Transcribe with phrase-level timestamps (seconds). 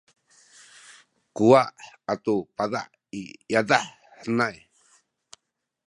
[1.35, 1.61] kuwa’
[2.11, 2.81] atu paza’
[3.19, 3.21] i
[3.53, 3.85] yadah
[4.21, 4.57] henay